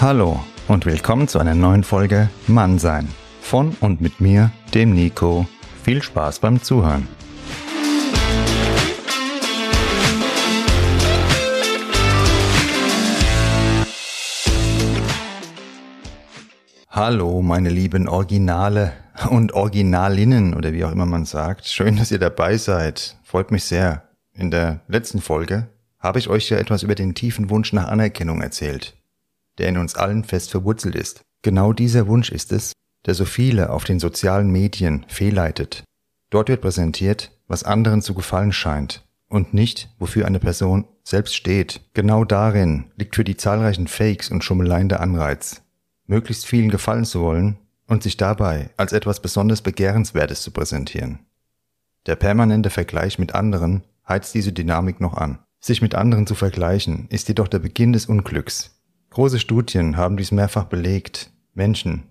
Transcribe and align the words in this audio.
Hallo 0.00 0.42
und 0.66 0.86
willkommen 0.86 1.28
zu 1.28 1.38
einer 1.38 1.54
neuen 1.54 1.84
Folge 1.84 2.30
Mannsein. 2.46 3.06
Von 3.42 3.76
und 3.80 4.00
mit 4.00 4.18
mir, 4.18 4.50
dem 4.72 4.94
Nico. 4.94 5.46
Viel 5.82 6.02
Spaß 6.02 6.38
beim 6.38 6.62
Zuhören. 6.62 7.06
Hallo, 16.88 17.42
meine 17.42 17.68
lieben 17.68 18.08
Originale 18.08 18.94
und 19.28 19.52
Originalinnen 19.52 20.54
oder 20.54 20.72
wie 20.72 20.86
auch 20.86 20.92
immer 20.92 21.04
man 21.04 21.26
sagt. 21.26 21.66
Schön, 21.66 21.96
dass 21.96 22.10
ihr 22.10 22.18
dabei 22.18 22.56
seid. 22.56 23.18
Freut 23.22 23.50
mich 23.50 23.64
sehr. 23.64 24.04
In 24.32 24.50
der 24.50 24.80
letzten 24.88 25.20
Folge 25.20 25.68
habe 25.98 26.18
ich 26.18 26.28
euch 26.28 26.48
ja 26.48 26.56
etwas 26.56 26.84
über 26.84 26.94
den 26.94 27.14
tiefen 27.14 27.50
Wunsch 27.50 27.74
nach 27.74 27.88
Anerkennung 27.88 28.40
erzählt 28.40 28.96
der 29.60 29.68
in 29.68 29.76
uns 29.76 29.94
allen 29.94 30.24
fest 30.24 30.50
verwurzelt 30.50 30.96
ist. 30.96 31.20
Genau 31.42 31.72
dieser 31.72 32.08
Wunsch 32.08 32.30
ist 32.32 32.50
es, 32.50 32.72
der 33.06 33.14
so 33.14 33.24
viele 33.24 33.70
auf 33.70 33.84
den 33.84 34.00
sozialen 34.00 34.50
Medien 34.50 35.06
fehlleitet. 35.08 35.84
Dort 36.30 36.48
wird 36.48 36.62
präsentiert, 36.62 37.30
was 37.46 37.64
anderen 37.64 38.02
zu 38.02 38.14
gefallen 38.14 38.52
scheint 38.52 39.04
und 39.28 39.54
nicht, 39.54 39.88
wofür 39.98 40.26
eine 40.26 40.40
Person 40.40 40.86
selbst 41.04 41.34
steht. 41.34 41.80
Genau 41.94 42.24
darin 42.24 42.90
liegt 42.96 43.16
für 43.16 43.24
die 43.24 43.36
zahlreichen 43.36 43.86
Fakes 43.86 44.30
und 44.30 44.44
Schummeleien 44.44 44.88
der 44.88 45.00
Anreiz, 45.00 45.62
möglichst 46.06 46.46
vielen 46.46 46.70
gefallen 46.70 47.04
zu 47.04 47.20
wollen 47.20 47.58
und 47.86 48.02
sich 48.02 48.16
dabei 48.16 48.70
als 48.76 48.92
etwas 48.92 49.20
besonders 49.20 49.62
Begehrenswertes 49.62 50.42
zu 50.42 50.50
präsentieren. 50.50 51.20
Der 52.06 52.16
permanente 52.16 52.70
Vergleich 52.70 53.18
mit 53.18 53.34
anderen 53.34 53.82
heizt 54.08 54.34
diese 54.34 54.52
Dynamik 54.52 55.00
noch 55.00 55.14
an. 55.14 55.38
Sich 55.60 55.82
mit 55.82 55.94
anderen 55.94 56.26
zu 56.26 56.34
vergleichen, 56.34 57.06
ist 57.10 57.28
jedoch 57.28 57.48
der 57.48 57.58
Beginn 57.58 57.92
des 57.92 58.06
Unglücks, 58.06 58.79
Große 59.10 59.40
Studien 59.40 59.96
haben 59.96 60.16
dies 60.16 60.30
mehrfach 60.30 60.64
belegt. 60.64 61.30
Menschen, 61.52 62.04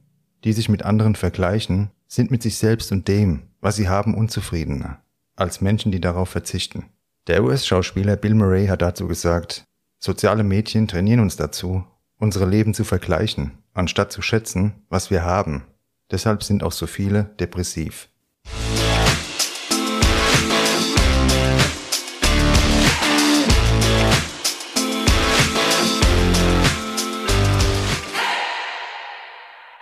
die 0.44 0.52
sich 0.52 0.68
mit 0.68 0.84
anderen 0.84 1.16
vergleichen, 1.16 1.92
sind 2.08 2.30
mit 2.30 2.44
sich 2.44 2.58
selbst 2.58 2.92
und 2.92 3.08
dem, 3.08 3.44
was 3.62 3.78
sie 3.78 3.88
haben, 3.88 4.16
unzufriedener, 4.16 5.02
als 5.38 5.62
Menschen, 5.62 5.94
die 5.94 6.02
darauf 6.02 6.28
verzichten. 6.28 6.88
Der 7.28 7.44
US-Schauspieler 7.44 8.18
Bill 8.18 8.36
Murray 8.36 8.68
hat 8.68 8.82
dazu 8.82 9.08
gesagt, 9.08 9.64
soziale 9.98 10.44
Medien 10.44 10.90
trainieren 10.90 11.22
uns 11.22 11.38
dazu, 11.38 11.86
unsere 12.18 12.46
Leben 12.46 12.74
zu 12.74 12.84
vergleichen, 12.84 13.52
anstatt 13.74 14.12
zu 14.12 14.22
schätzen, 14.22 14.74
was 14.90 15.10
wir 15.10 15.24
haben. 15.24 15.64
Deshalb 16.12 16.44
sind 16.44 16.64
auch 16.64 16.74
so 16.74 16.86
viele 16.86 17.24
depressiv. 17.40 18.10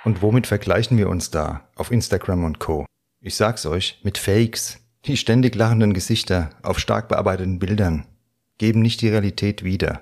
Und 0.07 0.21
womit 0.21 0.47
vergleichen 0.47 0.97
wir 0.97 1.09
uns 1.09 1.31
da 1.31 1.67
auf 1.75 1.91
Instagram 1.91 2.45
und 2.45 2.59
Co? 2.59 2.85
Ich 3.19 3.35
sag's 3.35 3.65
euch, 3.65 3.99
mit 4.03 4.17
Fakes. 4.17 4.79
Die 5.03 5.17
ständig 5.17 5.53
lachenden 5.53 5.91
Gesichter 5.91 6.51
auf 6.63 6.79
stark 6.79 7.09
bearbeiteten 7.09 7.59
Bildern 7.59 8.05
geben 8.57 8.81
nicht 8.81 9.01
die 9.01 9.09
Realität 9.09 9.65
wieder. 9.65 9.99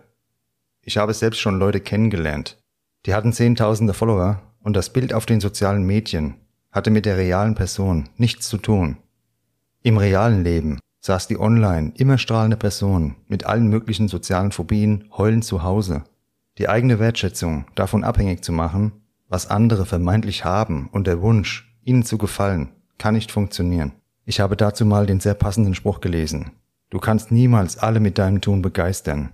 Ich 0.83 0.97
habe 0.97 1.15
selbst 1.15 1.39
schon 1.39 1.57
Leute 1.57 1.79
kennengelernt. 1.79 2.59
Die 3.07 3.15
hatten 3.15 3.33
zehntausende 3.33 3.95
Follower 3.95 4.43
und 4.61 4.75
das 4.75 4.93
Bild 4.93 5.11
auf 5.11 5.25
den 5.25 5.41
sozialen 5.41 5.87
Medien 5.87 6.35
hatte 6.71 6.91
mit 6.91 7.07
der 7.07 7.17
realen 7.17 7.55
Person 7.55 8.07
nichts 8.15 8.47
zu 8.47 8.59
tun. 8.59 8.97
Im 9.81 9.97
realen 9.97 10.43
Leben 10.43 10.77
saß 10.99 11.25
die 11.25 11.39
online 11.39 11.93
immer 11.95 12.19
strahlende 12.19 12.57
Person 12.57 13.15
mit 13.27 13.47
allen 13.47 13.69
möglichen 13.69 14.07
sozialen 14.07 14.51
Phobien 14.51 15.09
heulend 15.17 15.45
zu 15.45 15.63
Hause. 15.63 16.03
Die 16.59 16.69
eigene 16.69 16.99
Wertschätzung 16.99 17.65
davon 17.73 18.03
abhängig 18.03 18.43
zu 18.43 18.51
machen, 18.51 19.01
was 19.27 19.49
andere 19.49 19.85
vermeintlich 19.85 20.45
haben 20.45 20.89
und 20.91 21.07
der 21.07 21.21
Wunsch, 21.21 21.75
ihnen 21.83 22.03
zu 22.03 22.17
gefallen, 22.17 22.69
kann 22.97 23.15
nicht 23.15 23.31
funktionieren. 23.31 23.93
Ich 24.25 24.39
habe 24.39 24.55
dazu 24.55 24.85
mal 24.85 25.05
den 25.05 25.19
sehr 25.19 25.33
passenden 25.33 25.75
Spruch 25.75 26.01
gelesen. 26.01 26.51
Du 26.89 26.99
kannst 26.99 27.31
niemals 27.31 27.77
alle 27.77 27.99
mit 27.99 28.17
deinem 28.17 28.41
Tun 28.41 28.61
begeistern. 28.61 29.31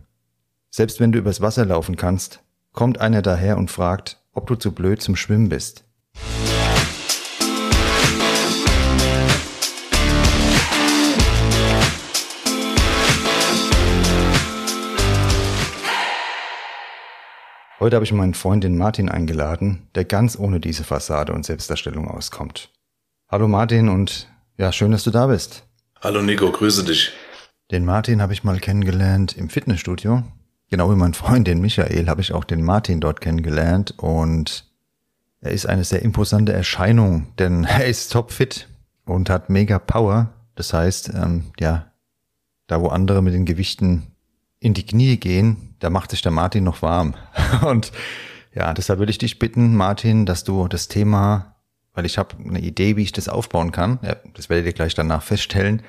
Selbst 0.70 1.00
wenn 1.00 1.12
du 1.12 1.20
übers 1.20 1.42
Wasser 1.42 1.66
laufen 1.66 1.96
kannst, 1.96 2.44
kommt 2.72 3.00
einer 3.00 3.22
daher 3.22 3.58
und 3.58 3.72
fragt, 3.72 4.24
ob 4.34 4.48
du 4.48 4.56
zu 4.56 4.72
blöd 4.72 5.02
zum 5.02 5.16
Schwimmen 5.16 5.50
bist. 5.50 5.86
Heute 17.82 17.96
habe 17.96 18.06
ich 18.06 18.14
meinen 18.14 18.36
Freund 18.36 18.64
den 18.64 18.78
Martin 18.78 19.10
eingeladen, 19.10 19.88
der 19.96 20.06
ganz 20.06 20.38
ohne 20.38 20.60
diese 20.60 20.84
Fassade 20.84 21.34
und 21.34 21.48
Selbstdarstellung 21.48 22.08
auskommt. 22.08 22.70
Hallo 23.28 23.48
Martin 23.48 23.90
und 23.90 24.30
ja, 24.56 24.72
schön, 24.72 24.92
dass 24.92 25.04
du 25.04 25.10
da 25.10 25.26
bist. 25.26 25.64
Hallo 26.00 26.22
Nico, 26.22 26.52
grüße 26.52 26.86
dich. 26.86 27.12
Den 27.72 27.84
Martin 27.84 28.22
habe 28.22 28.34
ich 28.34 28.44
mal 28.44 28.60
kennengelernt 28.60 29.36
im 29.36 29.50
Fitnessstudio. 29.50 30.22
Genau 30.70 30.92
wie 30.92 30.96
mein 30.96 31.16
Freund, 31.16 31.48
den 31.48 31.60
Michael, 31.60 32.08
habe 32.08 32.22
ich 32.22 32.34
auch 32.34 32.44
den 32.44 32.64
Martin 32.64 33.00
dort 33.00 33.20
kennengelernt 33.20 33.96
und 33.98 34.72
er 35.40 35.50
ist 35.50 35.66
eine 35.66 35.84
sehr 35.84 36.04
imposante 36.04 36.54
Erscheinung, 36.54 37.34
denn 37.40 37.64
er 37.68 37.88
ist 37.88 38.12
topfit 38.12 38.68
und 39.06 39.28
hat 39.28 39.50
mega 39.50 39.80
Power. 39.80 40.30
Das 40.54 40.72
heißt, 40.72 41.14
ähm, 41.16 41.46
ja, 41.60 41.92
da 42.68 42.80
wo 42.80 42.90
andere 42.90 43.24
mit 43.24 43.34
den 43.34 43.46
Gewichten 43.46 44.11
in 44.62 44.74
die 44.74 44.86
Knie 44.86 45.18
gehen, 45.18 45.76
da 45.80 45.90
macht 45.90 46.12
sich 46.12 46.22
der 46.22 46.32
Martin 46.32 46.64
noch 46.64 46.82
warm. 46.82 47.16
Und 47.66 47.92
ja, 48.54 48.74
deshalb 48.74 49.00
würde 49.00 49.10
ich 49.10 49.18
dich 49.18 49.40
bitten, 49.40 49.76
Martin, 49.76 50.26
dass 50.26 50.44
du 50.44 50.68
das 50.68 50.88
Thema, 50.88 51.56
weil 51.94 52.06
ich 52.06 52.18
habe 52.18 52.36
eine 52.38 52.62
Idee, 52.62 52.96
wie 52.96 53.04
ich 53.04 53.12
das 53.12 53.28
aufbauen 53.28 53.72
kann, 53.72 54.00
ja, 54.04 54.16
das 54.36 54.50
werdet 54.50 54.68
ihr 54.68 54.74
gleich 54.74 54.94
danach 54.94 55.24
feststellen, 55.24 55.82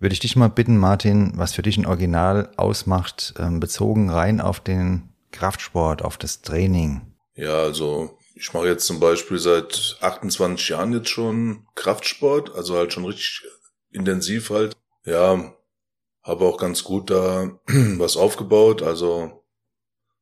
würde 0.00 0.12
ich 0.12 0.20
dich 0.20 0.36
mal 0.36 0.50
bitten, 0.50 0.76
Martin, 0.76 1.32
was 1.36 1.54
für 1.54 1.62
dich 1.62 1.78
ein 1.78 1.86
Original 1.86 2.50
ausmacht, 2.56 3.34
ähm, 3.38 3.60
bezogen 3.60 4.10
rein 4.10 4.40
auf 4.40 4.60
den 4.60 5.08
Kraftsport, 5.30 6.02
auf 6.02 6.18
das 6.18 6.42
Training. 6.42 7.02
Ja, 7.34 7.54
also 7.54 8.18
ich 8.34 8.52
mache 8.52 8.66
jetzt 8.66 8.86
zum 8.86 9.00
Beispiel 9.00 9.38
seit 9.38 9.98
28 10.00 10.68
Jahren 10.68 10.92
jetzt 10.92 11.08
schon 11.08 11.66
Kraftsport, 11.76 12.54
also 12.54 12.76
halt 12.76 12.92
schon 12.92 13.04
richtig 13.04 13.42
intensiv 13.90 14.50
halt. 14.50 14.76
Ja, 15.04 15.52
habe 16.28 16.44
auch 16.44 16.58
ganz 16.58 16.84
gut 16.84 17.10
da 17.10 17.58
was 17.66 18.16
aufgebaut. 18.16 18.82
Also 18.82 19.44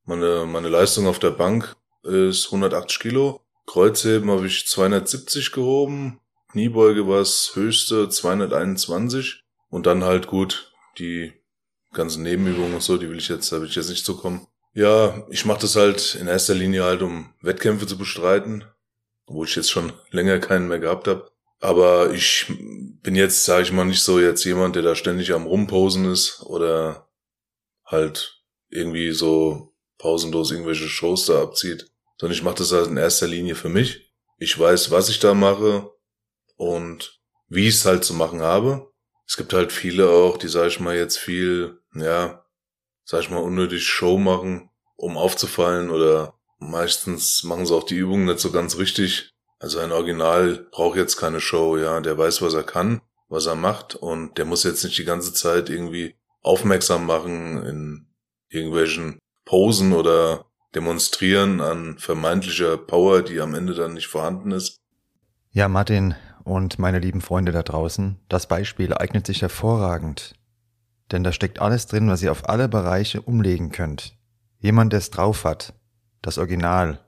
meine, 0.04 0.46
meine 0.46 0.68
Leistung 0.68 1.06
auf 1.06 1.18
der 1.18 1.32
Bank 1.32 1.76
ist 2.04 2.46
180 2.46 3.00
Kilo. 3.00 3.40
Kreuzheben 3.66 4.30
habe 4.30 4.46
ich 4.46 4.66
270 4.68 5.50
gehoben. 5.50 6.20
Kniebeuge 6.52 7.08
war 7.08 7.18
das 7.18 7.50
höchste 7.54 8.08
221. 8.08 9.42
Und 9.68 9.86
dann 9.86 10.04
halt 10.04 10.28
gut 10.28 10.72
die 10.98 11.32
ganzen 11.92 12.22
Nebenübungen 12.22 12.74
und 12.74 12.82
so, 12.82 12.96
die 12.96 13.10
will 13.10 13.18
ich 13.18 13.28
jetzt, 13.28 13.50
da 13.50 13.60
will 13.60 13.68
ich 13.68 13.74
jetzt 13.74 13.90
nicht 13.90 14.06
zukommen. 14.06 14.46
Ja, 14.74 15.26
ich 15.28 15.44
mache 15.44 15.62
das 15.62 15.74
halt 15.74 16.14
in 16.14 16.28
erster 16.28 16.54
Linie 16.54 16.84
halt, 16.84 17.02
um 17.02 17.34
Wettkämpfe 17.40 17.86
zu 17.86 17.98
bestreiten, 17.98 18.64
wo 19.26 19.42
ich 19.42 19.56
jetzt 19.56 19.70
schon 19.70 19.92
länger 20.10 20.38
keinen 20.38 20.68
mehr 20.68 20.78
gehabt 20.78 21.08
habe. 21.08 21.30
Aber 21.60 22.12
ich 22.12 22.46
bin 23.02 23.14
jetzt, 23.14 23.44
sage 23.44 23.62
ich 23.62 23.72
mal, 23.72 23.84
nicht 23.84 24.02
so 24.02 24.20
jetzt 24.20 24.44
jemand, 24.44 24.76
der 24.76 24.82
da 24.82 24.94
ständig 24.94 25.32
am 25.32 25.46
Rumposen 25.46 26.10
ist 26.10 26.42
oder 26.42 27.08
halt 27.84 28.42
irgendwie 28.68 29.12
so 29.12 29.74
pausenlos 29.98 30.50
irgendwelche 30.50 30.88
Shows 30.88 31.26
da 31.26 31.42
abzieht, 31.42 31.90
sondern 32.18 32.36
ich 32.36 32.42
mache 32.42 32.56
das 32.56 32.72
halt 32.72 32.88
in 32.88 32.96
erster 32.96 33.26
Linie 33.26 33.54
für 33.54 33.68
mich. 33.68 34.12
Ich 34.38 34.58
weiß, 34.58 34.90
was 34.90 35.08
ich 35.08 35.18
da 35.18 35.34
mache 35.34 35.90
und 36.56 37.20
wie 37.48 37.68
ich 37.68 37.76
es 37.76 37.86
halt 37.86 38.04
zu 38.04 38.12
machen 38.12 38.42
habe. 38.42 38.92
Es 39.26 39.36
gibt 39.36 39.52
halt 39.52 39.72
viele 39.72 40.10
auch, 40.10 40.36
die, 40.36 40.48
sag 40.48 40.68
ich 40.68 40.80
mal, 40.80 40.96
jetzt 40.96 41.18
viel, 41.18 41.80
ja, 41.94 42.44
sag 43.04 43.20
ich 43.20 43.30
mal, 43.30 43.38
unnötig 43.38 43.86
Show 43.86 44.18
machen, 44.18 44.70
um 44.96 45.16
aufzufallen 45.16 45.90
oder 45.90 46.38
meistens 46.58 47.42
machen 47.44 47.66
sie 47.66 47.74
auch 47.74 47.84
die 47.84 47.96
Übungen 47.96 48.26
nicht 48.26 48.40
so 48.40 48.50
ganz 48.50 48.76
richtig. 48.78 49.35
Also 49.58 49.78
ein 49.78 49.92
Original 49.92 50.66
braucht 50.70 50.96
jetzt 50.96 51.16
keine 51.16 51.40
Show, 51.40 51.76
ja, 51.76 52.00
der 52.00 52.18
weiß, 52.18 52.42
was 52.42 52.54
er 52.54 52.62
kann, 52.62 53.00
was 53.28 53.46
er 53.46 53.54
macht 53.54 53.94
und 53.94 54.36
der 54.38 54.44
muss 54.44 54.64
jetzt 54.64 54.84
nicht 54.84 54.98
die 54.98 55.04
ganze 55.04 55.32
Zeit 55.32 55.70
irgendwie 55.70 56.14
aufmerksam 56.42 57.06
machen 57.06 57.64
in 57.64 58.06
irgendwelchen 58.48 59.18
Posen 59.44 59.92
oder 59.92 60.44
demonstrieren 60.74 61.60
an 61.60 61.98
vermeintlicher 61.98 62.76
Power, 62.76 63.22
die 63.22 63.40
am 63.40 63.54
Ende 63.54 63.74
dann 63.74 63.94
nicht 63.94 64.08
vorhanden 64.08 64.52
ist. 64.52 64.76
Ja, 65.50 65.68
Martin 65.68 66.14
und 66.44 66.78
meine 66.78 66.98
lieben 66.98 67.22
Freunde 67.22 67.50
da 67.50 67.62
draußen, 67.62 68.20
das 68.28 68.46
Beispiel 68.46 68.92
eignet 68.92 69.26
sich 69.26 69.42
hervorragend. 69.42 70.34
Denn 71.10 71.24
da 71.24 71.32
steckt 71.32 71.60
alles 71.60 71.86
drin, 71.86 72.08
was 72.08 72.22
ihr 72.22 72.30
auf 72.30 72.48
alle 72.48 72.68
Bereiche 72.68 73.22
umlegen 73.22 73.70
könnt. 73.72 74.16
Jemand, 74.58 74.92
der 74.92 74.98
es 74.98 75.10
drauf 75.10 75.44
hat, 75.44 75.72
das 76.20 76.36
Original. 76.36 77.00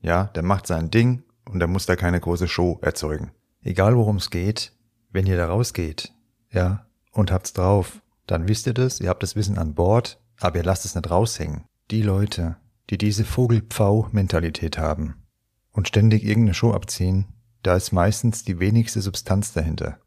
Ja, 0.00 0.24
der 0.34 0.42
macht 0.42 0.66
sein 0.66 0.90
Ding 0.90 1.24
und 1.54 1.60
der 1.60 1.68
muss 1.68 1.86
da 1.86 1.94
keine 1.94 2.18
große 2.18 2.48
Show 2.48 2.80
erzeugen. 2.82 3.30
Egal 3.62 3.96
worum 3.96 4.16
es 4.16 4.30
geht, 4.30 4.72
wenn 5.12 5.24
ihr 5.24 5.36
da 5.36 5.46
rausgeht, 5.46 6.12
ja, 6.50 6.84
und 7.12 7.30
habt's 7.30 7.52
drauf, 7.52 8.02
dann 8.26 8.48
wisst 8.48 8.66
ihr 8.66 8.74
das, 8.74 9.00
ihr 9.00 9.08
habt 9.08 9.22
das 9.22 9.36
Wissen 9.36 9.56
an 9.56 9.74
Bord, 9.74 10.20
aber 10.40 10.56
ihr 10.56 10.64
lasst 10.64 10.84
es 10.84 10.96
nicht 10.96 11.08
raushängen. 11.08 11.64
Die 11.92 12.02
Leute, 12.02 12.56
die 12.90 12.98
diese 12.98 13.24
Vogelpfau-Mentalität 13.24 14.78
haben 14.78 15.14
und 15.70 15.86
ständig 15.86 16.24
irgendeine 16.24 16.54
Show 16.54 16.72
abziehen, 16.72 17.26
da 17.62 17.76
ist 17.76 17.92
meistens 17.92 18.42
die 18.42 18.58
wenigste 18.58 19.00
Substanz 19.00 19.52
dahinter. 19.52 19.98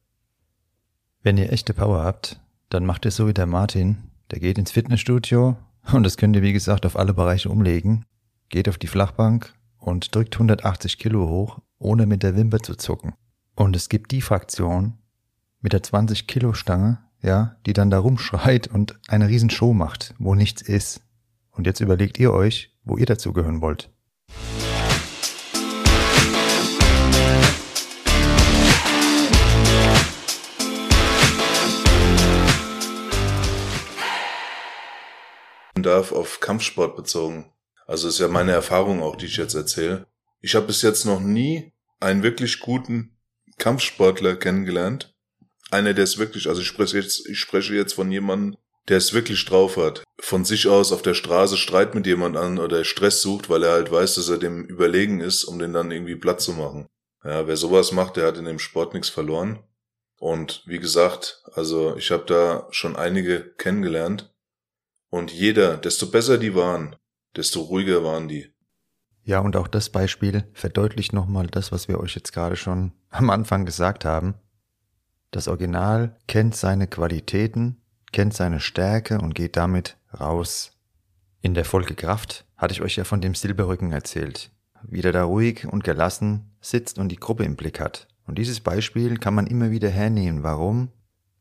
Wenn 1.24 1.38
ihr 1.38 1.54
echte 1.54 1.74
Power 1.74 2.04
habt, 2.04 2.42
dann 2.68 2.86
macht 2.86 3.06
ihr 3.06 3.12
so 3.12 3.26
wie 3.26 3.34
der 3.34 3.48
Martin, 3.48 4.12
der 4.32 4.40
geht 4.40 4.58
ins 4.58 4.72
Fitnessstudio 4.72 5.56
und 5.94 6.04
das 6.04 6.18
könnt 6.18 6.36
ihr 6.36 6.42
wie 6.42 6.54
gesagt 6.54 6.86
auf 6.86 6.98
alle 6.98 7.14
Bereiche 7.14 7.48
umlegen, 7.50 8.06
geht 8.50 8.68
auf 8.68 8.78
die 8.78 8.88
Flachbank 8.88 9.57
und 9.88 10.14
drückt 10.14 10.36
180 10.36 11.00
Kilo 11.00 11.30
hoch, 11.30 11.60
ohne 11.80 12.06
mit 12.08 12.22
der 12.22 12.36
Wimper 12.36 12.60
zu 12.60 12.76
zucken. 12.76 13.14
Und 13.56 13.74
es 13.74 13.88
gibt 13.88 14.12
die 14.12 14.20
Fraktion 14.20 14.98
mit 15.62 15.72
der 15.72 15.82
20 15.82 16.28
Kilo 16.28 16.52
Stange, 16.52 17.00
ja, 17.24 17.56
die 17.66 17.72
dann 17.72 17.90
da 17.90 18.00
rumschreit 18.00 18.68
und 18.68 19.00
eine 19.08 19.30
Riesenshow 19.30 19.74
macht, 19.74 20.14
wo 20.20 20.36
nichts 20.36 20.62
ist. 20.62 21.00
Und 21.52 21.68
jetzt 21.68 21.80
überlegt 21.80 22.20
ihr 22.20 22.34
euch, 22.34 22.76
wo 22.84 22.98
ihr 22.98 23.06
dazugehören 23.06 23.62
wollt. 23.62 23.90
darf 35.76 36.12
auf 36.12 36.42
Kampfsport 36.42 36.98
bezogen. 36.98 37.46
Also 37.88 38.10
ist 38.10 38.20
ja 38.20 38.28
meine 38.28 38.52
Erfahrung 38.52 39.02
auch, 39.02 39.16
die 39.16 39.26
ich 39.26 39.38
jetzt 39.38 39.56
erzähle. 39.56 40.06
Ich 40.42 40.56
habe 40.56 40.68
bis 40.68 40.82
jetzt 40.82 41.06
noch 41.06 41.22
nie 41.22 41.74
einen 42.00 42.22
wirklich 42.22 42.60
guten 42.60 43.18
Kampfsportler 43.58 44.36
kennengelernt, 44.36 45.16
einer, 45.72 45.94
der 45.94 46.04
es 46.04 46.18
wirklich, 46.18 46.48
also 46.48 46.62
ich 46.62 46.68
spreche 46.68 47.00
jetzt, 47.00 47.28
ich 47.28 47.40
spreche 47.40 47.74
jetzt 47.74 47.94
von 47.94 48.12
jemandem, 48.12 48.58
der 48.88 48.98
es 48.98 49.14
wirklich 49.14 49.44
drauf 49.46 49.78
hat, 49.78 50.04
von 50.20 50.46
sich 50.46 50.68
aus 50.68 50.92
auf 50.92 51.02
der 51.02 51.14
Straße 51.14 51.58
Streit 51.58 51.96
mit 51.96 52.06
jemand 52.06 52.38
an 52.38 52.60
oder 52.60 52.84
Stress 52.84 53.22
sucht, 53.22 53.50
weil 53.50 53.64
er 53.64 53.72
halt 53.72 53.92
weiß, 53.92 54.16
dass 54.16 54.30
er 54.30 54.38
dem 54.38 54.66
überlegen 54.66 55.20
ist, 55.20 55.44
um 55.44 55.60
den 55.60 55.74
dann 55.74 55.92
irgendwie 55.92 56.16
platt 56.16 56.40
zu 56.40 56.54
machen. 56.54 56.88
Ja, 57.24 57.48
wer 57.48 57.58
sowas 57.58 57.92
macht, 57.92 58.16
der 58.16 58.28
hat 58.28 58.38
in 58.38 58.46
dem 58.46 58.60
Sport 58.60 58.94
nichts 58.94 59.10
verloren. 59.10 59.60
Und 60.20 60.64
wie 60.66 60.80
gesagt, 60.80 61.44
also 61.54 61.96
ich 61.98 62.12
habe 62.12 62.24
da 62.26 62.68
schon 62.72 62.96
einige 62.96 63.42
kennengelernt. 63.58 64.34
Und 65.10 65.32
jeder, 65.32 65.78
desto 65.78 66.08
besser 66.08 66.38
die 66.38 66.56
waren, 66.56 66.96
desto 67.38 67.62
ruhiger 67.62 68.04
waren 68.04 68.28
die. 68.28 68.52
Ja, 69.24 69.40
und 69.40 69.56
auch 69.56 69.68
das 69.68 69.90
Beispiel 69.90 70.46
verdeutlicht 70.54 71.14
nochmal 71.14 71.48
das, 71.48 71.72
was 71.72 71.88
wir 71.88 72.00
euch 72.00 72.16
jetzt 72.16 72.32
gerade 72.32 72.56
schon 72.56 72.94
am 73.10 73.30
Anfang 73.30 73.66
gesagt 73.66 74.06
haben. 74.06 74.36
Das 75.32 75.48
Original 75.48 76.16
kennt 76.28 76.56
seine 76.56 76.88
Qualitäten, 76.88 77.82
kennt 78.12 78.34
seine 78.34 78.60
Stärke 78.60 79.20
und 79.20 79.36
geht 79.36 79.58
damit 79.58 79.98
raus. 80.18 80.78
In 81.42 81.54
der 81.54 81.66
Folge 81.66 81.94
Kraft 81.94 82.46
hatte 82.56 82.74
ich 82.74 82.82
euch 82.82 82.96
ja 82.96 83.04
von 83.04 83.22
dem 83.22 83.36
Silberrücken 83.36 83.92
erzählt, 83.92 84.52
wie 84.84 85.02
der 85.02 85.12
da 85.12 85.26
ruhig 85.26 85.68
und 85.68 85.84
gelassen 85.84 86.56
sitzt 86.62 86.98
und 86.98 87.10
die 87.10 87.18
Gruppe 87.18 87.44
im 87.44 87.56
Blick 87.56 87.80
hat. 87.80 88.08
Und 88.26 88.38
dieses 88.38 88.60
Beispiel 88.60 89.18
kann 89.18 89.36
man 89.36 89.48
immer 89.48 89.72
wieder 89.72 89.90
hernehmen. 89.90 90.44
Warum? 90.44 90.90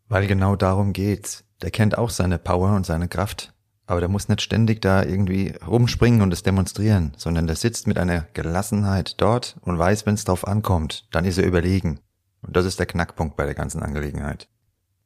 Weil 0.09 0.27
genau 0.27 0.57
darum 0.57 0.93
geht's. 0.93 1.45
Der 1.63 1.71
kennt 1.71 1.97
auch 1.97 2.11
seine 2.11 2.39
Power 2.39 2.75
und 2.77 2.85
seine 2.85 3.09
Kraft. 3.09 3.55
Aber 3.87 4.01
der 4.01 4.09
muss 4.09 4.29
nicht 4.29 4.43
ständig 4.43 4.83
da 4.83 5.05
irgendwie 5.05 5.55
rumspringen 5.67 6.21
und 6.21 6.33
es 6.33 6.43
demonstrieren, 6.43 7.13
sondern 7.17 7.47
der 7.47 7.57
sitzt 7.57 7.87
mit 7.87 7.99
einer 7.99 8.27
Gelassenheit 8.33 9.21
dort 9.21 9.57
und 9.63 9.79
weiß, 9.79 10.07
wenn 10.07 10.15
es 10.15 10.25
drauf 10.25 10.47
ankommt, 10.47 11.07
dann 11.13 11.25
ist 11.25 11.39
er 11.39 11.47
überlegen. 11.47 12.01
Und 12.43 12.57
das 12.57 12.67
ist 12.67 12.79
der 12.79 12.87
Knackpunkt 12.87 13.37
bei 13.37 13.45
der 13.45 13.55
ganzen 13.55 13.83
Angelegenheit. 13.83 14.49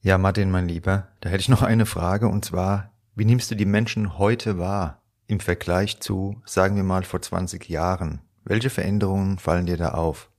Ja, 0.00 0.16
Martin, 0.16 0.50
mein 0.50 0.68
Lieber, 0.68 1.08
da 1.20 1.28
hätte 1.28 1.42
ich 1.42 1.48
noch 1.50 1.62
eine 1.62 1.84
Frage 1.84 2.28
und 2.28 2.44
zwar, 2.44 2.94
wie 3.14 3.26
nimmst 3.26 3.50
du 3.50 3.54
die 3.54 3.66
Menschen 3.66 4.18
heute 4.18 4.58
wahr 4.58 5.02
im 5.26 5.40
Vergleich 5.40 6.00
zu, 6.00 6.40
sagen 6.46 6.76
wir 6.76 6.84
mal, 6.84 7.02
vor 7.02 7.20
20 7.20 7.68
Jahren? 7.68 8.22
Welche 8.44 8.70
Veränderungen 8.70 9.38
fallen 9.38 9.66
dir 9.66 9.76
da 9.76 9.90
auf? 9.90 10.30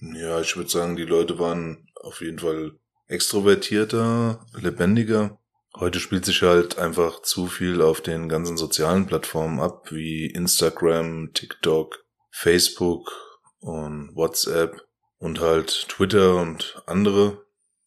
Ja, 0.00 0.40
ich 0.40 0.56
würde 0.56 0.68
sagen, 0.68 0.96
die 0.96 1.04
Leute 1.04 1.38
waren 1.38 1.88
auf 2.02 2.20
jeden 2.20 2.40
Fall 2.40 2.72
extrovertierter, 3.06 4.44
lebendiger. 4.54 5.38
Heute 5.78 6.00
spielt 6.00 6.24
sich 6.24 6.40
halt 6.40 6.78
einfach 6.78 7.20
zu 7.20 7.48
viel 7.48 7.82
auf 7.82 8.00
den 8.00 8.30
ganzen 8.30 8.56
sozialen 8.56 9.04
Plattformen 9.04 9.60
ab, 9.60 9.92
wie 9.92 10.24
Instagram, 10.24 11.34
TikTok, 11.34 12.02
Facebook 12.30 13.12
und 13.60 14.16
WhatsApp 14.16 14.86
und 15.18 15.40
halt 15.40 15.88
Twitter 15.90 16.36
und 16.36 16.82
andere 16.86 17.44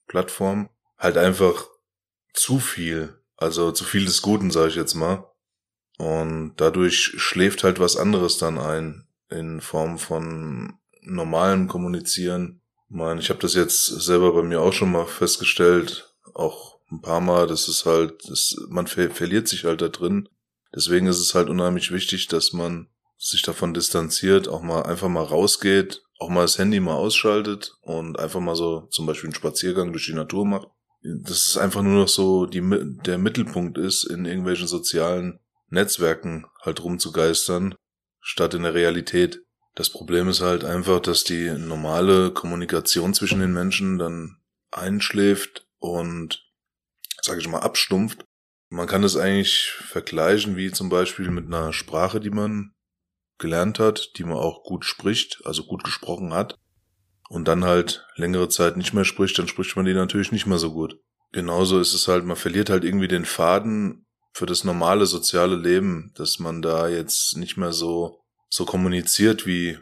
Plattformen 0.08 0.70
halt 1.00 1.18
einfach 1.18 1.68
zu 2.32 2.60
viel, 2.60 3.18
also 3.38 3.72
zu 3.72 3.84
viel 3.86 4.06
des 4.06 4.22
Guten, 4.22 4.52
sage 4.52 4.70
ich 4.70 4.76
jetzt 4.76 4.94
mal. 4.94 5.28
Und 5.98 6.54
dadurch 6.58 7.16
schläft 7.18 7.64
halt 7.64 7.80
was 7.80 7.98
anderes 7.98 8.38
dann 8.38 8.60
ein 8.60 9.08
in 9.32 9.62
Form 9.62 9.98
von 9.98 10.78
normalem 11.02 11.68
Kommunizieren. 11.68 12.62
Ich 12.88 12.96
meine, 12.96 13.20
ich 13.20 13.32
habe 13.32 13.40
das 13.40 13.56
jetzt 13.56 13.86
selber 13.86 14.32
bei 14.34 14.44
mir 14.44 14.62
auch 14.62 14.74
schon 14.74 14.92
mal 14.92 15.08
festgestellt, 15.08 16.16
auch 16.36 16.79
ein 16.92 17.02
paar 17.02 17.22
Mal, 17.22 17.48
das 17.48 17.68
ist 17.68 17.86
halt, 17.86 18.30
das, 18.30 18.56
man 18.70 18.88
ver 18.88 19.12
verliert 19.12 19.48
sich 19.48 19.66
halt 19.66 19.82
da 19.82 19.90
drin. 19.90 20.30
Deswegen 20.74 21.08
ist 21.08 21.20
es 21.20 21.36
halt 21.36 21.50
unheimlich 21.50 21.92
wichtig, 21.92 22.28
dass 22.28 22.54
man 22.54 22.88
sich 23.18 23.42
davon 23.42 23.74
distanziert, 23.74 24.48
auch 24.48 24.62
mal 24.62 24.84
einfach 24.84 25.10
mal 25.10 25.24
rausgeht, 25.24 26.02
auch 26.20 26.30
mal 26.30 26.42
das 26.42 26.58
Handy 26.58 26.80
mal 26.80 26.96
ausschaltet 26.96 27.76
und 27.82 28.18
einfach 28.20 28.40
mal 28.40 28.56
so 28.56 28.88
zum 28.92 29.06
Beispiel 29.06 29.28
einen 29.28 29.36
Spaziergang 29.36 29.92
durch 29.92 30.06
die 30.06 30.14
Natur 30.14 30.46
macht. 30.46 30.68
Das 31.02 31.48
ist 31.48 31.58
einfach 31.58 31.82
nur 31.82 32.02
noch 32.02 32.08
so 32.08 32.46
die, 32.46 32.62
der 33.06 33.18
Mittelpunkt 33.18 33.78
ist, 33.78 34.04
in 34.04 34.26
irgendwelchen 34.26 34.68
sozialen 34.68 35.40
Netzwerken 35.70 36.46
halt 36.62 36.84
rumzugeistern, 36.84 37.76
statt 38.20 38.54
in 38.54 38.64
der 38.64 38.74
Realität. 38.74 39.42
Das 39.76 39.90
Problem 39.90 40.28
ist 40.28 40.42
halt 40.42 40.66
einfach, 40.66 41.00
dass 41.00 41.24
die 41.24 41.52
normale 41.52 42.32
Kommunikation 42.32 43.14
zwischen 43.14 43.40
den 43.40 43.54
Menschen 43.54 43.98
dann 43.98 44.38
einschläft 44.72 45.68
und, 45.78 46.44
sage 47.22 47.40
ich 47.40 47.48
mal, 47.48 47.60
abstumpft. 47.60 48.26
Man 48.70 48.88
kann 48.88 49.02
das 49.02 49.16
eigentlich 49.16 49.72
vergleichen 49.72 50.56
wie 50.56 50.72
zum 50.72 50.90
Beispiel 50.90 51.32
mit 51.32 51.48
einer 51.48 51.74
Sprache, 51.74 52.20
die 52.20 52.30
man 52.30 52.74
gelernt 53.40 53.80
hat, 53.80 54.18
die 54.18 54.24
man 54.24 54.38
auch 54.38 54.64
gut 54.64 54.86
spricht, 54.86 55.42
also 55.46 55.64
gut 55.64 55.84
gesprochen 55.84 56.34
hat, 56.34 56.56
und 57.30 57.48
dann 57.48 57.64
halt 57.64 58.06
längere 58.16 58.50
Zeit 58.50 58.76
nicht 58.76 58.94
mehr 58.94 59.06
spricht, 59.06 59.38
dann 59.40 59.48
spricht 59.48 59.76
man 59.76 59.86
die 59.86 59.94
natürlich 59.94 60.32
nicht 60.32 60.48
mehr 60.48 60.58
so 60.58 60.74
gut. 60.74 61.00
Genauso 61.32 61.80
ist 61.80 61.94
es 61.94 62.08
halt, 62.08 62.26
man 62.26 62.36
verliert 62.36 62.70
halt 62.70 62.84
irgendwie 62.84 63.08
den 63.08 63.26
Faden 63.26 64.06
für 64.34 64.48
das 64.48 64.64
normale 64.64 65.06
soziale 65.06 65.56
Leben, 65.56 66.12
dass 66.16 66.40
man 66.40 66.62
da 66.62 66.88
jetzt 66.88 67.38
nicht 67.38 67.56
mehr 67.56 67.72
so, 67.72 68.22
so 68.50 68.66
kommuniziert, 68.66 69.46
wie, 69.46 69.78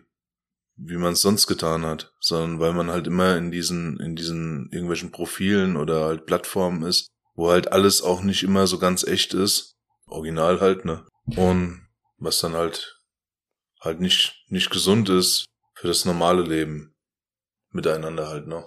wie 0.75 0.97
man 0.97 1.13
es 1.13 1.21
sonst 1.21 1.47
getan 1.47 1.85
hat, 1.85 2.13
sondern 2.19 2.59
weil 2.59 2.73
man 2.73 2.91
halt 2.91 3.07
immer 3.07 3.37
in 3.37 3.49
diesen, 3.49 3.97
in 3.99 4.15
diesen 4.15 4.69
irgendwelchen 4.71 5.11
Profilen 5.11 5.77
oder 5.77 6.03
halt 6.03 6.25
Plattformen 6.25 6.83
ist, 6.83 7.07
wo 7.37 7.51
halt 7.51 7.71
alles 7.71 8.01
auch 8.01 8.21
nicht 8.21 8.43
immer 8.43 8.67
so 8.67 8.79
ganz 8.79 9.05
echt 9.05 9.33
ist. 9.33 9.77
Original 10.07 10.59
halt, 10.59 10.83
ne? 10.83 11.05
Und 11.35 11.87
was 12.17 12.39
dann 12.39 12.53
halt 12.53 12.99
halt 13.79 14.01
nicht, 14.01 14.43
nicht 14.49 14.69
gesund 14.69 15.07
ist 15.07 15.45
für 15.75 15.87
das 15.87 16.03
normale 16.03 16.41
Leben. 16.41 16.95
miteinander 17.69 18.27
halt, 18.27 18.47
ne? 18.47 18.65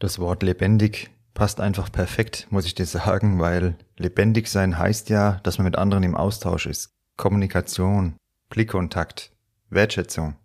Das 0.00 0.18
Wort 0.18 0.42
lebendig 0.42 1.10
passt 1.32 1.60
einfach 1.60 1.92
perfekt, 1.92 2.48
muss 2.50 2.64
ich 2.64 2.74
dir 2.74 2.86
sagen, 2.86 3.38
weil 3.38 3.78
lebendig 3.96 4.48
sein 4.48 4.76
heißt 4.78 5.10
ja, 5.10 5.38
dass 5.44 5.58
man 5.58 5.66
mit 5.66 5.76
anderen 5.76 6.02
im 6.02 6.16
Austausch 6.16 6.66
ist. 6.66 6.90
Kommunikation, 7.16 8.16
Blickkontakt, 8.48 9.32
Wertschätzung. 9.70 10.36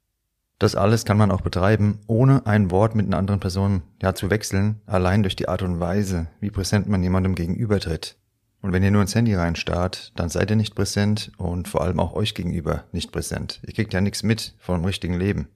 Das 0.59 0.75
alles 0.75 1.05
kann 1.05 1.17
man 1.17 1.31
auch 1.31 1.41
betreiben, 1.41 1.99
ohne 2.07 2.45
ein 2.45 2.71
Wort 2.71 2.95
mit 2.95 3.05
einer 3.05 3.17
anderen 3.17 3.39
Person 3.39 3.81
ja 4.01 4.15
zu 4.15 4.29
wechseln, 4.29 4.81
allein 4.85 5.23
durch 5.23 5.35
die 5.35 5.49
Art 5.49 5.61
und 5.61 5.79
Weise, 5.79 6.27
wie 6.39 6.51
präsent 6.51 6.87
man 6.87 7.03
jemandem 7.03 7.35
gegenübertritt. 7.35 8.17
Und 8.61 8.71
wenn 8.71 8.81
ihr 8.81 8.91
nur 8.91 9.01
ins 9.01 9.13
Handy 9.13 9.35
reinstarrt, 9.35 10.13
dann 10.15 10.29
seid 10.29 10.49
ihr 10.49 10.55
nicht 10.55 10.73
präsent 10.73 11.33
und 11.37 11.67
vor 11.67 11.81
allem 11.81 11.99
auch 11.99 12.13
euch 12.13 12.33
gegenüber 12.33 12.85
nicht 12.93 13.11
präsent. 13.11 13.61
Ihr 13.67 13.73
kriegt 13.73 13.93
ja 13.93 13.99
nichts 13.99 14.23
mit 14.23 14.55
vom 14.57 14.85
richtigen 14.85 15.19
Leben. 15.19 15.49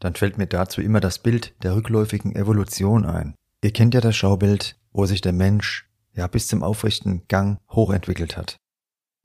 Dann 0.00 0.14
fällt 0.14 0.38
mir 0.38 0.46
dazu 0.48 0.80
immer 0.80 0.98
das 0.98 1.20
Bild 1.20 1.54
der 1.62 1.76
rückläufigen 1.76 2.34
Evolution 2.34 3.04
ein. 3.04 3.34
Ihr 3.62 3.72
kennt 3.72 3.94
ja 3.94 4.00
das 4.00 4.16
Schaubild, 4.16 4.76
wo 4.92 5.06
sich 5.06 5.20
der 5.20 5.32
Mensch 5.32 5.88
ja 6.14 6.26
bis 6.26 6.48
zum 6.48 6.64
aufrechten 6.64 7.22
Gang 7.28 7.58
hochentwickelt 7.70 8.36
hat. 8.36 8.56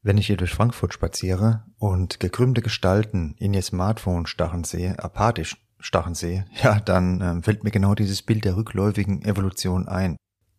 Wenn 0.06 0.18
ich 0.18 0.28
hier 0.28 0.36
durch 0.36 0.54
Frankfurt 0.54 0.94
spaziere 0.94 1.64
und 1.78 2.20
gekrümmte 2.20 2.62
Gestalten 2.62 3.36
in 3.40 3.54
ihr 3.54 3.62
Smartphone 3.62 4.26
stachen 4.26 4.66
sehe, 4.66 5.00
apathisch 5.00 5.58
stachen 5.80 6.14
sehe, 6.14 6.46
ja, 6.62 6.80
dann 6.82 7.22
äh, 7.22 7.42
fällt 7.42 7.64
mir 7.64 7.72
genau 7.72 7.96
dieses 7.96 8.22
Bild 8.22 8.44
der 8.44 8.58
rückläufigen 8.58 9.24
Evolution 9.24 9.88
ein. 9.88 10.18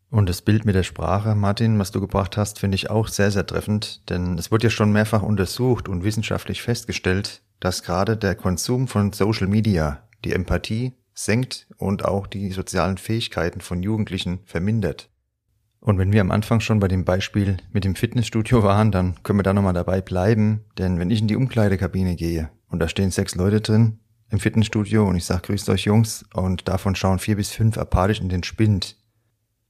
Und 0.08 0.28
das 0.28 0.42
Bild 0.42 0.64
mit 0.64 0.74
der 0.74 0.82
Sprache, 0.82 1.34
Martin, 1.34 1.78
was 1.78 1.90
du 1.90 2.00
gebracht 2.00 2.36
hast, 2.38 2.58
finde 2.58 2.76
ich 2.76 2.88
auch 2.88 3.08
sehr, 3.08 3.30
sehr 3.30 3.46
treffend, 3.46 4.08
denn 4.08 4.38
es 4.38 4.50
wird 4.50 4.62
ja 4.62 4.70
schon 4.70 4.92
mehrfach 4.92 5.22
untersucht 5.22 5.88
und 5.88 6.04
wissenschaftlich 6.04 6.62
festgestellt, 6.62 7.42
dass 7.60 7.82
gerade 7.82 8.16
der 8.16 8.36
Konsum 8.36 8.88
von 8.88 9.12
Social 9.12 9.48
Media 9.48 10.08
die 10.24 10.32
Empathie 10.32 10.92
senkt 11.14 11.66
und 11.76 12.04
auch 12.04 12.26
die 12.26 12.50
sozialen 12.52 12.96
Fähigkeiten 12.96 13.60
von 13.60 13.82
Jugendlichen 13.82 14.40
vermindert. 14.44 15.10
Und 15.84 15.98
wenn 15.98 16.12
wir 16.12 16.22
am 16.22 16.30
Anfang 16.30 16.60
schon 16.60 16.80
bei 16.80 16.88
dem 16.88 17.04
Beispiel 17.04 17.58
mit 17.70 17.84
dem 17.84 17.94
Fitnessstudio 17.94 18.62
waren, 18.62 18.90
dann 18.90 19.22
können 19.22 19.38
wir 19.38 19.42
da 19.42 19.52
nochmal 19.52 19.74
dabei 19.74 20.00
bleiben. 20.00 20.64
Denn 20.78 20.98
wenn 20.98 21.10
ich 21.10 21.20
in 21.20 21.28
die 21.28 21.36
Umkleidekabine 21.36 22.16
gehe 22.16 22.48
und 22.68 22.78
da 22.78 22.88
stehen 22.88 23.10
sechs 23.10 23.34
Leute 23.34 23.60
drin 23.60 23.98
im 24.30 24.40
Fitnessstudio 24.40 25.06
und 25.06 25.14
ich 25.14 25.26
sage, 25.26 25.42
grüßt 25.42 25.68
euch 25.68 25.84
Jungs 25.84 26.24
und 26.32 26.68
davon 26.68 26.94
schauen 26.94 27.18
vier 27.18 27.36
bis 27.36 27.50
fünf 27.50 27.76
apathisch 27.76 28.22
in 28.22 28.30
den 28.30 28.44
Spind, 28.44 28.96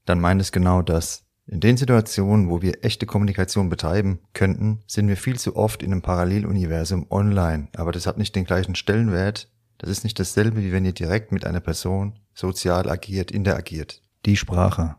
dann 0.04 0.20
meint 0.20 0.40
es 0.40 0.52
genau 0.52 0.82
das. 0.82 1.24
In 1.46 1.58
den 1.58 1.76
Situationen, 1.76 2.48
wo 2.48 2.62
wir 2.62 2.84
echte 2.84 3.06
Kommunikation 3.06 3.68
betreiben 3.68 4.20
könnten, 4.34 4.84
sind 4.86 5.08
wir 5.08 5.16
viel 5.16 5.36
zu 5.36 5.56
oft 5.56 5.82
in 5.82 5.90
einem 5.90 6.02
Paralleluniversum 6.02 7.08
online. 7.10 7.70
Aber 7.74 7.90
das 7.90 8.06
hat 8.06 8.18
nicht 8.18 8.36
den 8.36 8.44
gleichen 8.44 8.76
Stellenwert. 8.76 9.50
Das 9.78 9.90
ist 9.90 10.04
nicht 10.04 10.20
dasselbe, 10.20 10.62
wie 10.62 10.70
wenn 10.70 10.84
ihr 10.84 10.92
direkt 10.92 11.32
mit 11.32 11.44
einer 11.44 11.58
Person 11.58 12.20
sozial 12.34 12.88
agiert, 12.88 13.32
interagiert. 13.32 14.00
Die 14.26 14.36
Sprache, 14.36 14.94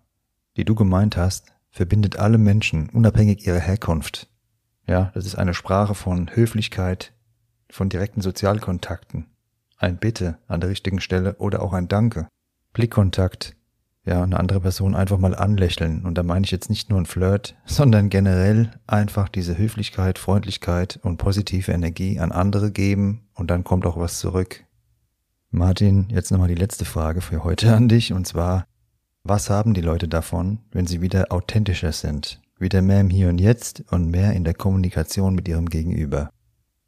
die 0.58 0.66
du 0.66 0.76
gemeint 0.76 1.18
hast, 1.18 1.54
verbindet 1.70 2.18
alle 2.18 2.38
Menschen, 2.38 2.90
unabhängig 2.90 3.46
ihrer 3.46 3.60
Herkunft. 3.60 4.30
Ja, 4.88 5.12
das 5.14 5.26
ist 5.26 5.36
eine 5.36 5.54
Sprache 5.54 5.96
von 5.96 6.30
Höflichkeit, 6.34 7.14
von 7.70 7.90
direkten 7.90 8.22
Sozialkontakten. 8.22 9.28
Ein 9.78 9.98
Bitte 9.98 10.38
an 10.48 10.62
der 10.62 10.70
richtigen 10.70 11.02
Stelle 11.02 11.36
oder 11.36 11.62
auch 11.62 11.74
ein 11.74 11.88
Danke. 11.88 12.28
Blickkontakt. 12.74 13.56
Ja, 14.06 14.22
eine 14.22 14.40
andere 14.40 14.60
Person 14.60 14.96
einfach 14.96 15.18
mal 15.18 15.36
anlächeln. 15.36 16.06
Und 16.06 16.16
da 16.16 16.24
meine 16.24 16.46
ich 16.46 16.52
jetzt 16.52 16.70
nicht 16.70 16.92
nur 16.92 17.02
ein 17.02 17.08
Flirt, 17.08 17.56
sondern 17.66 18.10
generell 18.10 18.72
einfach 18.86 19.28
diese 19.30 19.58
Höflichkeit, 19.58 20.20
Freundlichkeit 20.20 21.00
und 21.02 21.18
positive 21.18 21.72
Energie 21.72 22.20
an 22.20 22.32
andere 22.32 22.72
geben 22.72 23.28
und 23.34 23.50
dann 23.50 23.64
kommt 23.64 23.86
auch 23.86 23.98
was 23.98 24.20
zurück. 24.20 24.64
Martin, 25.50 26.08
jetzt 26.10 26.32
nochmal 26.32 26.50
die 26.50 26.56
letzte 26.56 26.86
Frage 26.86 27.22
für 27.22 27.44
heute 27.44 27.74
an 27.74 27.88
dich 27.88 28.14
und 28.14 28.28
zwar, 28.28 28.68
was 29.25 29.50
haben 29.50 29.74
die 29.74 29.82
Leute 29.82 30.08
davon, 30.08 30.60
wenn 30.72 30.86
sie 30.86 31.01
wieder 31.01 31.32
authentischer 31.32 31.91
sind, 31.91 32.39
wieder 32.60 32.84
mehr 32.84 33.01
im 33.01 33.10
Hier 33.10 33.27
und 33.27 33.39
Jetzt 33.39 33.84
und 33.89 34.10
mehr 34.12 34.34
in 34.34 34.44
der 34.44 34.53
Kommunikation 34.53 35.34
mit 35.34 35.48
ihrem 35.48 35.67
Gegenüber? 35.67 36.29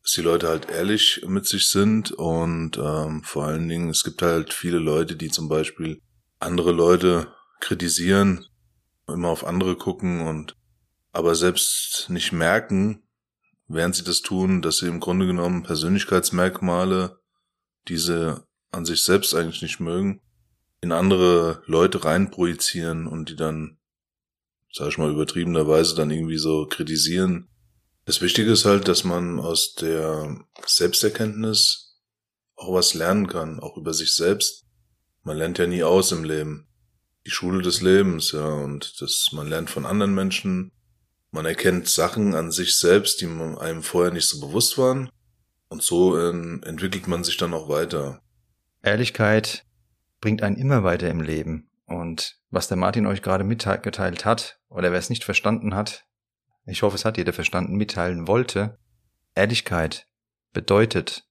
Dass 0.04 0.14
die 0.14 0.22
Leute 0.22 0.48
halt 0.48 0.70
ehrlich 0.70 1.24
mit 1.28 1.48
sich 1.48 1.70
sind 1.70 2.12
und 2.12 2.78
ähm, 2.78 3.24
vor 3.24 3.46
allen 3.46 3.68
Dingen, 3.68 3.90
es 3.90 4.04
gibt 4.04 4.22
halt 4.22 4.54
viele 4.54 4.78
Leute, 4.78 5.16
die 5.16 5.30
zum 5.30 5.50
Beispiel 5.50 6.00
andere 6.40 6.72
Leute 6.72 7.34
kritisieren, 7.60 8.46
immer 9.08 9.30
auf 9.30 9.44
andere 9.44 9.76
gucken 9.76 10.22
und 10.22 10.56
aber 11.12 11.34
selbst 11.34 12.06
nicht 12.10 12.34
merken, 12.34 13.02
während 13.68 13.96
sie 13.96 14.04
das 14.04 14.22
tun, 14.22 14.62
dass 14.62 14.78
sie 14.78 14.88
im 14.88 15.00
Grunde 15.00 15.26
genommen 15.26 15.64
Persönlichkeitsmerkmale, 15.64 17.18
diese 17.88 18.46
an 18.72 18.86
sich 18.86 19.04
selbst 19.04 19.34
eigentlich 19.34 19.64
nicht 19.64 19.80
mögen, 19.80 20.22
in 20.82 20.92
andere 20.92 21.64
Leute 21.66 22.04
reinprojizieren 22.04 23.08
und 23.08 23.30
die 23.30 23.36
dann, 23.36 23.78
sag 24.72 24.90
ich 24.90 24.98
mal, 24.98 25.12
übertriebenerweise 25.12 25.96
dann 25.96 26.12
irgendwie 26.12 26.38
so 26.38 26.68
kritisieren. 26.68 27.50
Das 28.06 28.22
Wichtige 28.22 28.52
ist 28.52 28.66
halt, 28.66 28.88
dass 28.88 29.04
man 29.04 29.40
aus 29.40 29.74
der 29.74 30.46
Selbsterkenntnis 30.66 32.00
auch 32.56 32.74
was 32.74 32.94
lernen 32.94 33.28
kann, 33.28 33.60
auch 33.60 33.78
über 33.78 33.94
sich 33.94 34.14
selbst. 34.14 34.66
Man 35.24 35.38
lernt 35.38 35.58
ja 35.58 35.68
nie 35.68 35.84
aus 35.84 36.12
im 36.12 36.24
Leben. 36.24 36.68
Die 37.26 37.32
Schule 37.32 37.62
des 37.62 37.82
Lebens, 37.82 38.32
ja, 38.32 38.48
und 38.48 39.02
das, 39.02 39.30
man 39.34 39.48
lernt 39.48 39.70
von 39.70 39.86
anderen 39.86 40.16
Menschen. 40.16 40.72
Man 41.32 41.46
erkennt 41.46 41.90
Sachen 41.90 42.34
an 42.34 42.52
sich 42.52 42.78
selbst, 42.78 43.20
die 43.20 43.26
einem 43.26 43.84
vorher 43.84 44.14
nicht 44.14 44.28
so 44.28 44.40
bewusst 44.40 44.78
waren. 44.78 45.10
Und 45.68 45.84
so 45.84 46.18
äh, 46.18 46.30
entwickelt 46.30 47.08
man 47.08 47.26
sich 47.26 47.36
dann 47.36 47.54
auch 47.54 47.68
weiter. 47.68 48.22
Ehrlichkeit 48.82 49.67
bringt 50.22 50.42
einen 50.44 50.58
immer 50.58 50.84
weiter 50.84 51.10
im 51.10 51.22
Leben. 51.22 51.70
Und 51.86 52.40
was 52.50 52.68
der 52.68 52.78
Martin 52.78 53.06
euch 53.06 53.22
gerade 53.22 53.44
mitgeteilt 53.44 54.26
hat, 54.26 54.60
oder 54.70 54.92
wer 54.92 55.00
es 55.00 55.10
nicht 55.10 55.24
verstanden 55.24 55.76
hat, 55.76 56.06
ich 56.66 56.82
hoffe, 56.82 56.96
es 56.96 57.06
hat 57.06 57.18
jeder 57.18 57.34
verstanden, 57.34 57.76
mitteilen 57.76 58.28
wollte, 58.28 58.78
Ehrlichkeit 59.36 60.08
bedeutet, 60.52 61.28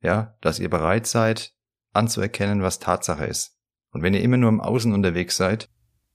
ja, 0.00 0.36
dass 0.40 0.58
ihr 0.58 0.70
bereit 0.70 1.06
seid, 1.06 1.52
anzuerkennen, 1.92 2.62
was 2.62 2.78
Tatsache 2.78 3.26
ist. 3.26 3.58
Und 3.90 4.02
wenn 4.02 4.14
ihr 4.14 4.22
immer 4.22 4.36
nur 4.36 4.48
im 4.48 4.60
Außen 4.60 4.92
unterwegs 4.92 5.36
seid, 5.36 5.68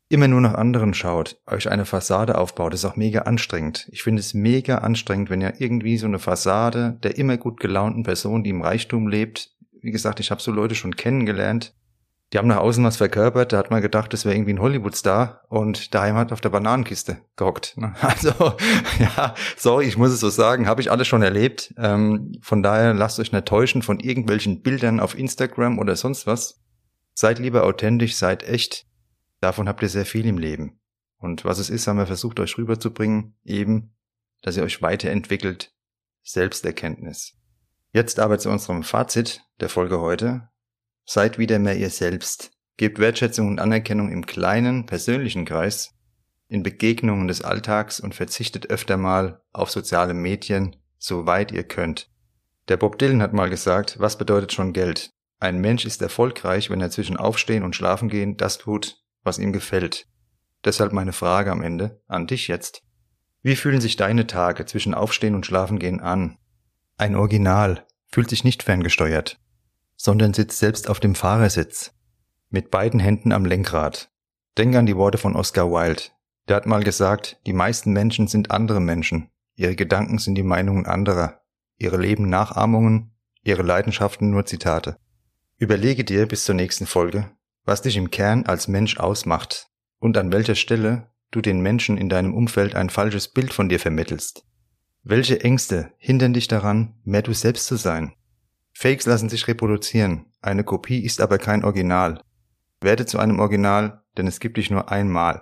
immer 0.10 0.28
nur 0.28 0.42
nach 0.42 0.56
anderen 0.56 0.94
schaut, 0.94 1.40
euch 1.46 1.70
eine 1.70 1.86
Fassade 1.86 2.38
aufbaut, 2.38 2.74
ist 2.74 2.86
auch 2.86 2.96
mega 2.96 3.22
anstrengend. 3.22 3.88
Ich 3.92 4.02
finde 4.02 4.20
es 4.20 4.34
mega 4.34 4.80
anstrengend, 4.80 5.30
wenn 5.30 5.42
ihr 5.42 5.62
irgendwie 5.62 5.98
so 5.98 6.08
eine 6.08 6.20
Fassade 6.20 6.98
der 7.04 7.18
immer 7.18 7.38
gut 7.38 7.60
gelaunten 7.60 8.04
Person, 8.04 8.44
die 8.44 8.50
im 8.50 8.62
Reichtum 8.62 9.08
lebt, 9.08 9.52
wie 9.82 9.92
gesagt, 9.92 10.20
ich 10.20 10.32
habe 10.32 10.42
so 10.42 10.52
Leute 10.52 10.76
schon 10.76 10.96
kennengelernt, 10.96 11.76
die 12.32 12.38
haben 12.38 12.48
nach 12.48 12.58
außen 12.58 12.84
was 12.84 12.98
verkörpert, 12.98 13.54
da 13.54 13.58
hat 13.58 13.72
man 13.72 13.82
gedacht, 13.82 14.14
das 14.14 14.24
wäre 14.24 14.36
irgendwie 14.36 14.54
ein 14.54 14.62
Hollywood-Star 14.62 15.42
und 15.50 15.96
daheim 15.96 16.16
hat 16.16 16.32
auf 16.32 16.42
der 16.42 16.50
Bananenkiste 16.50 17.18
gehockt. 17.36 17.76
Ne? 17.78 17.96
Also, 18.02 18.56
ja, 19.00 19.34
sorry, 19.58 19.86
ich 19.86 19.98
muss 19.98 20.12
es 20.12 20.20
so 20.20 20.30
sagen, 20.30 20.68
habe 20.68 20.82
ich 20.82 20.92
alles 20.92 21.08
schon 21.08 21.24
erlebt. 21.24 21.74
Ähm, 21.78 22.34
von 22.42 22.62
daher 22.62 22.94
lasst 22.94 23.20
euch 23.20 23.32
nicht 23.32 23.48
täuschen 23.48 23.82
von 23.82 24.00
irgendwelchen 24.00 24.62
Bildern 24.62 25.00
auf 25.00 25.18
Instagram 25.18 25.80
oder 25.80 25.96
sonst 25.96 26.28
was. 26.28 26.62
Seid 27.14 27.40
lieber 27.40 27.64
authentisch, 27.64 28.16
seid 28.16 28.44
echt. 28.44 28.86
Davon 29.42 29.68
habt 29.68 29.82
ihr 29.82 29.90
sehr 29.90 30.06
viel 30.06 30.26
im 30.26 30.38
Leben. 30.38 30.80
Und 31.18 31.46
was 31.46 31.60
es 31.60 31.70
ist, 31.70 31.88
haben 31.88 31.98
wir 31.98 32.06
versucht, 32.06 32.40
euch 32.40 32.58
rüberzubringen, 32.58 33.36
eben, 33.44 33.96
dass 34.42 34.56
ihr 34.56 34.64
euch 34.64 34.82
weiterentwickelt. 34.82 35.74
Selbsterkenntnis. 36.22 37.34
Jetzt 37.92 38.20
aber 38.20 38.38
zu 38.38 38.50
unserem 38.50 38.84
Fazit 38.84 39.42
der 39.60 39.70
Folge 39.70 40.00
heute. 40.00 40.49
Seid 41.12 41.40
wieder 41.40 41.58
mehr 41.58 41.76
ihr 41.76 41.90
selbst. 41.90 42.52
Gebt 42.78 43.00
Wertschätzung 43.00 43.48
und 43.48 43.60
Anerkennung 43.60 44.12
im 44.12 44.28
kleinen, 44.28 44.86
persönlichen 44.86 45.44
Kreis, 45.44 45.96
in 46.48 46.62
Begegnungen 46.62 47.28
des 47.28 47.42
Alltags 47.42 48.00
und 48.00 48.14
verzichtet 48.14 48.70
öfter 48.70 48.96
mal 48.96 49.42
auf 49.52 49.72
soziale 49.72 50.14
Medien, 50.14 50.76
soweit 51.00 51.52
ihr 51.52 51.64
könnt. 51.64 52.12
Der 52.68 52.78
Bob 52.78 53.00
Dylan 53.00 53.24
hat 53.24 53.34
mal 53.34 53.50
gesagt, 53.50 54.00
was 54.00 54.20
bedeutet 54.20 54.54
schon 54.54 54.72
Geld? 54.72 55.10
Ein 55.40 55.58
Mensch 55.58 55.84
ist 55.84 56.00
erfolgreich, 56.04 56.70
wenn 56.70 56.80
er 56.80 56.92
zwischen 56.92 57.18
Aufstehen 57.18 57.64
und 57.64 57.76
Schlafengehen 57.76 58.38
das 58.38 58.60
tut, 58.60 59.02
was 59.24 59.40
ihm 59.40 59.52
gefällt. 59.52 60.06
Deshalb 60.64 60.94
meine 60.94 61.12
Frage 61.12 61.52
am 61.52 61.64
Ende 61.64 62.04
an 62.06 62.28
dich 62.28 62.48
jetzt. 62.48 62.84
Wie 63.42 63.56
fühlen 63.56 63.82
sich 63.82 63.96
deine 63.96 64.28
Tage 64.28 64.68
zwischen 64.68 64.94
Aufstehen 64.94 65.34
und 65.34 65.48
Schlafengehen 65.48 66.02
an? 66.02 66.38
Ein 66.98 67.16
Original 67.16 67.88
fühlt 68.12 68.30
sich 68.30 68.44
nicht 68.44 68.62
ferngesteuert 68.62 69.40
sondern 70.00 70.34
sitzt 70.34 70.60
selbst 70.60 70.90
auf 70.90 71.02
dem 71.02 71.14
Fahrersitz, 71.14 71.92
mit 72.50 72.72
beiden 72.72 73.02
Händen 73.02 73.34
am 73.34 73.44
Lenkrad. 73.44 74.10
Denk 74.58 74.76
an 74.76 74.86
die 74.86 74.96
Worte 74.96 75.18
von 75.18 75.36
Oscar 75.36 75.70
Wilde. 75.72 76.04
Der 76.48 76.56
hat 76.56 76.66
mal 76.66 76.84
gesagt, 76.84 77.38
die 77.46 77.54
meisten 77.54 77.92
Menschen 77.92 78.28
sind 78.28 78.50
andere 78.50 78.80
Menschen, 78.80 79.30
ihre 79.56 79.76
Gedanken 79.76 80.18
sind 80.18 80.36
die 80.36 80.44
Meinungen 80.44 80.86
anderer, 80.86 81.42
ihre 81.78 81.98
Leben 81.98 82.30
Nachahmungen, 82.30 83.12
ihre 83.44 83.62
Leidenschaften 83.62 84.32
nur 84.32 84.46
Zitate. 84.46 84.98
Überlege 85.58 86.06
dir 86.06 86.26
bis 86.28 86.46
zur 86.46 86.56
nächsten 86.56 86.88
Folge, 86.88 87.30
was 87.66 87.82
dich 87.82 87.98
im 87.98 88.10
Kern 88.10 88.46
als 88.46 88.70
Mensch 88.70 88.98
ausmacht 88.98 89.68
und 90.00 90.18
an 90.18 90.32
welcher 90.32 90.56
Stelle 90.56 91.10
du 91.30 91.42
den 91.42 91.60
Menschen 91.60 91.98
in 91.98 92.08
deinem 92.08 92.34
Umfeld 92.34 92.74
ein 92.74 92.90
falsches 92.90 93.28
Bild 93.28 93.52
von 93.52 93.68
dir 93.68 93.80
vermittelst. 93.82 94.46
Welche 95.04 95.42
Ängste 95.42 95.92
hindern 95.98 96.34
dich 96.34 96.48
daran, 96.48 96.96
mehr 97.04 97.22
du 97.22 97.34
selbst 97.34 97.68
zu 97.68 97.76
sein? 97.76 98.14
Fakes 98.82 99.06
lassen 99.06 99.28
sich 99.28 99.46
reproduzieren, 99.50 100.28
eine 100.42 100.64
Kopie 100.64 101.04
ist 101.04 101.20
aber 101.20 101.38
kein 101.38 101.66
Original. 101.66 102.24
Werde 102.80 103.06
zu 103.06 103.20
einem 103.20 103.42
Original, 103.42 104.04
denn 104.18 104.26
es 104.26 104.40
gibt 104.40 104.56
dich 104.56 104.72
nur 104.72 104.90
einmal. 104.90 105.42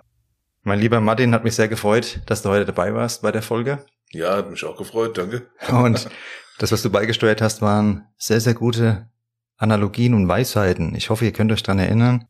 Mein 0.64 0.80
lieber 0.80 1.00
Martin, 1.00 1.32
hat 1.32 1.44
mich 1.44 1.54
sehr 1.54 1.68
gefreut, 1.68 2.20
dass 2.26 2.42
du 2.42 2.48
heute 2.48 2.64
dabei 2.64 2.94
warst 2.94 3.22
bei 3.22 3.30
der 3.30 3.42
Folge. 3.42 3.86
Ja, 4.10 4.38
hat 4.38 4.50
mich 4.50 4.64
auch 4.64 4.76
gefreut, 4.76 5.16
danke. 5.16 5.46
Und 5.68 6.10
das, 6.58 6.72
was 6.72 6.82
du 6.82 6.90
beigesteuert 6.90 7.40
hast, 7.40 7.62
waren 7.62 8.08
sehr, 8.16 8.40
sehr 8.40 8.54
gute 8.54 9.08
Analogien 9.56 10.14
und 10.14 10.26
Weisheiten. 10.26 10.96
Ich 10.96 11.08
hoffe, 11.08 11.24
ihr 11.24 11.32
könnt 11.32 11.52
euch 11.52 11.62
dran 11.62 11.78
erinnern. 11.78 12.26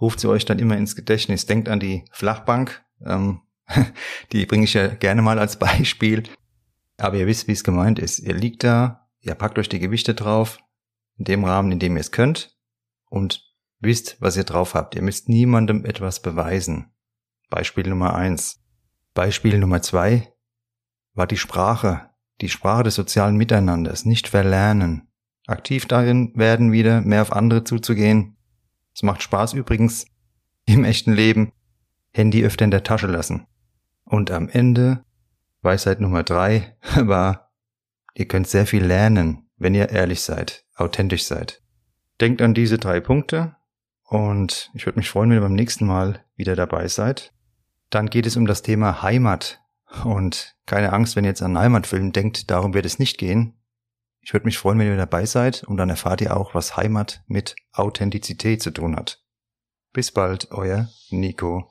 Ruft 0.00 0.18
sie 0.18 0.30
euch 0.30 0.46
dann 0.46 0.58
immer 0.58 0.78
ins 0.78 0.96
Gedächtnis. 0.96 1.44
Denkt 1.44 1.68
an 1.68 1.78
die 1.78 2.06
Flachbank. 2.10 2.82
Ähm, 3.04 3.42
die 4.32 4.46
bringe 4.46 4.64
ich 4.64 4.72
ja 4.72 4.86
gerne 4.86 5.20
mal 5.20 5.38
als 5.38 5.58
Beispiel. 5.58 6.22
Aber 6.96 7.18
ihr 7.18 7.26
wisst, 7.26 7.48
wie 7.48 7.52
es 7.52 7.64
gemeint 7.64 7.98
ist. 7.98 8.20
Ihr 8.20 8.32
liegt 8.32 8.64
da, 8.64 9.07
ihr 9.20 9.34
packt 9.34 9.58
euch 9.58 9.68
die 9.68 9.78
Gewichte 9.78 10.14
drauf, 10.14 10.58
in 11.16 11.24
dem 11.24 11.44
Rahmen, 11.44 11.72
in 11.72 11.78
dem 11.78 11.96
ihr 11.96 12.00
es 12.00 12.12
könnt, 12.12 12.56
und 13.08 13.48
wisst, 13.80 14.20
was 14.20 14.36
ihr 14.36 14.44
drauf 14.44 14.74
habt. 14.74 14.94
Ihr 14.94 15.02
müsst 15.02 15.28
niemandem 15.28 15.84
etwas 15.84 16.20
beweisen. 16.20 16.92
Beispiel 17.50 17.88
Nummer 17.88 18.14
eins. 18.14 18.62
Beispiel 19.14 19.58
Nummer 19.58 19.82
zwei 19.82 20.32
war 21.14 21.26
die 21.26 21.36
Sprache, 21.36 22.10
die 22.40 22.48
Sprache 22.48 22.84
des 22.84 22.94
sozialen 22.94 23.36
Miteinanders, 23.36 24.04
nicht 24.04 24.28
verlernen. 24.28 25.08
Aktiv 25.46 25.86
darin 25.86 26.32
werden 26.36 26.72
wieder, 26.72 27.00
mehr 27.00 27.22
auf 27.22 27.32
andere 27.32 27.64
zuzugehen. 27.64 28.36
Es 28.94 29.02
macht 29.02 29.22
Spaß 29.22 29.54
übrigens, 29.54 30.06
im 30.66 30.84
echten 30.84 31.12
Leben, 31.12 31.52
Handy 32.12 32.44
öfter 32.44 32.64
in 32.64 32.70
der 32.70 32.84
Tasche 32.84 33.06
lassen. 33.06 33.46
Und 34.04 34.30
am 34.30 34.48
Ende, 34.48 35.04
Weisheit 35.62 36.00
Nummer 36.00 36.22
drei, 36.22 36.76
war, 36.96 37.47
ihr 38.18 38.26
könnt 38.26 38.48
sehr 38.48 38.66
viel 38.66 38.84
lernen, 38.84 39.48
wenn 39.56 39.74
ihr 39.74 39.90
ehrlich 39.90 40.22
seid, 40.22 40.64
authentisch 40.74 41.24
seid. 41.24 41.62
Denkt 42.20 42.42
an 42.42 42.52
diese 42.52 42.76
drei 42.76 42.98
Punkte 43.00 43.54
und 44.02 44.70
ich 44.74 44.86
würde 44.86 44.98
mich 44.98 45.08
freuen, 45.08 45.30
wenn 45.30 45.38
ihr 45.38 45.42
beim 45.42 45.54
nächsten 45.54 45.86
Mal 45.86 46.24
wieder 46.34 46.56
dabei 46.56 46.88
seid. 46.88 47.32
Dann 47.90 48.10
geht 48.10 48.26
es 48.26 48.36
um 48.36 48.46
das 48.46 48.62
Thema 48.62 49.02
Heimat. 49.02 49.60
Und 50.04 50.56
keine 50.66 50.92
Angst, 50.92 51.16
wenn 51.16 51.24
ihr 51.24 51.30
jetzt 51.30 51.42
an 51.42 51.56
Heimatfilm 51.56 52.12
denkt, 52.12 52.50
darum 52.50 52.74
wird 52.74 52.84
es 52.84 52.98
nicht 52.98 53.18
gehen. 53.18 53.54
Ich 54.20 54.34
würde 54.34 54.46
mich 54.46 54.58
freuen, 54.58 54.78
wenn 54.80 54.88
ihr 54.88 54.96
dabei 54.96 55.24
seid 55.24 55.62
und 55.64 55.76
dann 55.76 55.88
erfahrt 55.88 56.20
ihr 56.20 56.36
auch, 56.36 56.54
was 56.54 56.76
Heimat 56.76 57.22
mit 57.28 57.54
Authentizität 57.72 58.60
zu 58.60 58.72
tun 58.72 58.96
hat. 58.96 59.22
Bis 59.92 60.10
bald, 60.10 60.50
euer 60.50 60.88
Nico. 61.10 61.70